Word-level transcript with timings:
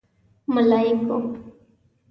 _ملايکو! 0.53 1.17